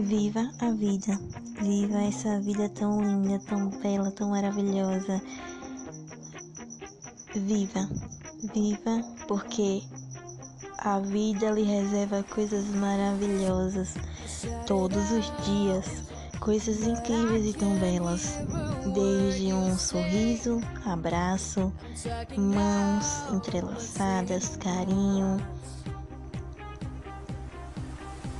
[0.00, 1.18] Viva a vida.
[1.60, 5.20] Viva essa vida tão linda, tão bela, tão maravilhosa.
[7.34, 7.88] Viva.
[8.54, 9.82] Viva porque
[10.78, 13.94] a vida lhe reserva coisas maravilhosas
[14.66, 16.04] todos os dias,
[16.38, 18.38] coisas incríveis e tão belas,
[18.94, 21.72] desde um sorriso, abraço,
[22.36, 25.38] mãos entrelaçadas, carinho,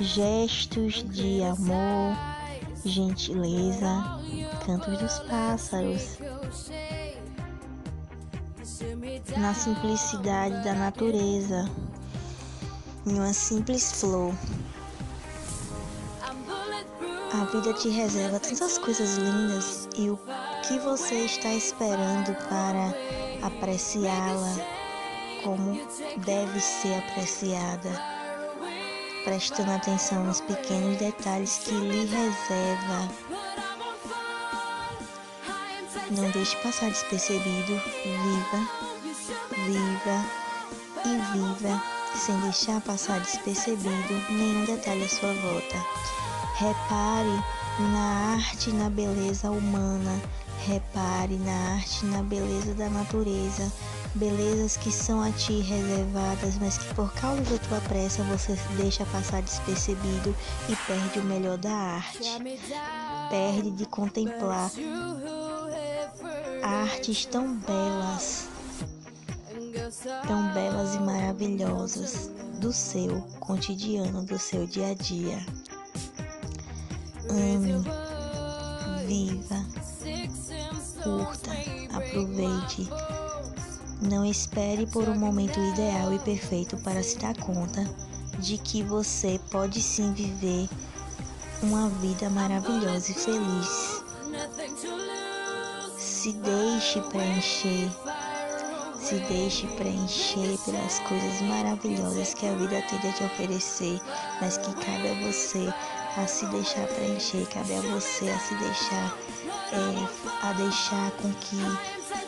[0.00, 2.16] gestos de amor,
[2.84, 4.18] gentileza,
[4.64, 6.18] cantos dos pássaros,
[9.36, 11.70] na simplicidade da natureza,
[13.06, 14.34] em uma simples flor.
[17.32, 20.18] A vida te reserva tantas coisas lindas e o
[20.66, 22.92] que você está esperando para
[23.46, 24.80] apreciá-la
[25.44, 25.80] como
[26.24, 28.20] deve ser apreciada
[29.24, 33.08] prestando atenção nos pequenos detalhes que lhe reserva.
[36.10, 37.80] Não deixe passar despercebido.
[38.04, 38.68] Viva,
[39.66, 40.24] viva
[41.04, 41.82] e viva,
[42.16, 45.76] sem deixar passar despercebido nenhum detalhe à sua volta.
[46.56, 47.42] Repare
[47.92, 50.20] na arte e na beleza humana.
[50.66, 53.70] Repare na arte na beleza da natureza
[54.14, 59.04] belezas que são a ti reservadas, mas que por causa da tua pressa você deixa
[59.06, 60.34] passar despercebido
[60.68, 62.30] e perde o melhor da arte.
[63.28, 64.70] Perde de contemplar
[66.62, 68.48] artes tão belas,
[70.26, 75.38] tão belas e maravilhosas do seu cotidiano, do seu dia a dia.
[77.30, 77.84] Ame,
[79.06, 79.64] viva,
[81.02, 81.50] curta,
[81.94, 82.88] aproveite
[84.00, 87.84] não espere por um momento ideal e perfeito para se dar conta
[88.38, 90.68] de que você pode sim viver
[91.62, 94.02] uma vida maravilhosa e feliz.
[95.98, 97.90] Se deixe preencher,
[98.98, 104.00] se deixe preencher pelas coisas maravilhosas que a vida tem a te oferecer,
[104.40, 105.72] mas que cabe a você
[106.16, 109.16] a se deixar preencher, cabe a você a se deixar,
[109.72, 111.56] é, a deixar com que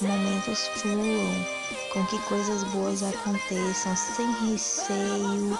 [0.00, 1.46] momentos fluam,
[1.92, 5.58] com que coisas boas aconteçam sem receio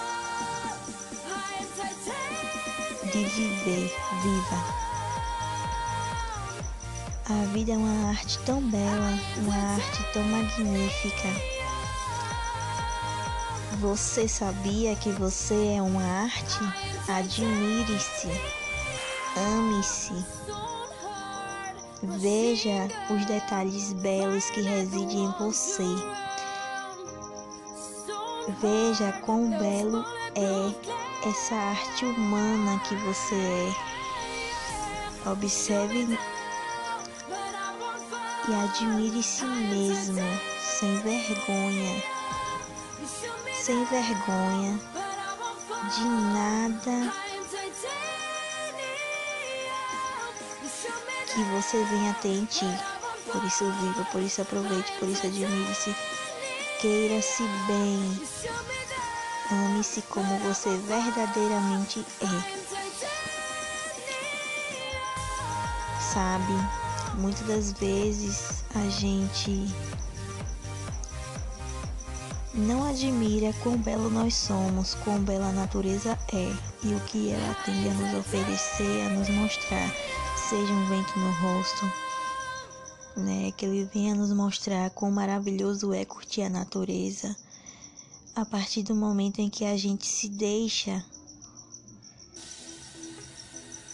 [3.11, 4.87] de viver viva.
[7.29, 11.56] A vida é uma arte tão bela, uma arte tão magnífica.
[13.79, 16.57] Você sabia que você é uma arte?
[17.07, 18.27] Admire-se,
[19.37, 20.25] ame-se.
[22.01, 25.83] Veja os detalhes belos que residem em você.
[28.59, 35.29] Veja quão belo é essa arte humana que você é.
[35.29, 36.17] Observe
[38.47, 40.21] e admire si mesmo,
[40.61, 42.03] sem vergonha,
[43.67, 44.79] sem vergonha
[45.93, 47.13] de nada
[51.25, 52.65] que você venha ter em ti.
[53.29, 55.93] Por isso viva, por isso aproveite, por isso admire-se.
[56.79, 58.21] Queira-se bem.
[59.51, 62.27] Ame-se como você verdadeiramente é.
[66.13, 66.53] Sabe,
[67.15, 69.67] muitas das vezes a gente
[72.57, 76.51] não admira quão belo nós somos, quão bela a natureza é
[76.83, 79.91] e o que ela tem a nos oferecer, a nos mostrar
[80.49, 81.91] seja um vento no rosto,
[83.17, 83.51] né?
[83.51, 87.35] Que ele venha nos mostrar quão maravilhoso é curtir a natureza.
[88.35, 91.03] A partir do momento em que a gente se deixa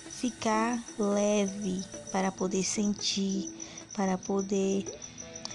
[0.10, 3.52] ficar leve para poder sentir,
[3.94, 4.86] para poder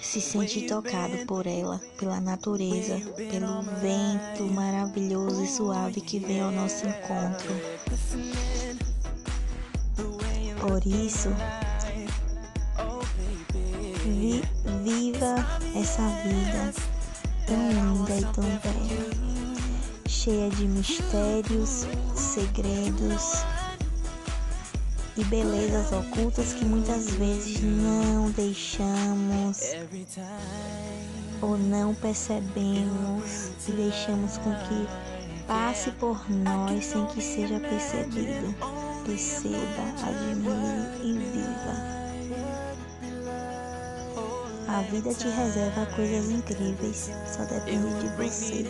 [0.00, 6.50] se sentir tocado por ela, pela natureza, pelo vento maravilhoso e suave que vem ao
[6.50, 7.48] nosso encontro.
[10.60, 11.28] Por isso,
[14.04, 14.42] vi,
[14.82, 16.74] viva essa vida
[17.46, 19.58] tão linda e tão bela,
[20.06, 23.57] cheia de mistérios, segredos
[25.18, 29.60] e belezas ocultas que muitas vezes não deixamos
[31.42, 34.88] ou não percebemos e deixamos com que
[35.46, 38.54] passe por nós sem que seja percebido
[39.04, 41.98] perceba, admire e viva.
[44.68, 48.66] A vida te reserva coisas incríveis, só depende de você.